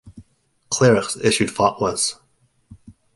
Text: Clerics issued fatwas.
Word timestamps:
Clerics 0.71 1.15
issued 1.17 1.51
fatwas. 1.51 2.15